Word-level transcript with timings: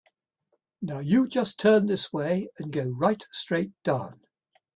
Now 0.81 0.97
you 0.97 1.27
just 1.27 1.59
turn 1.59 1.85
this 1.85 2.11
way 2.11 2.49
and 2.57 2.71
go 2.71 2.85
right 2.85 3.23
straight 3.31 3.73
down. 3.83 4.21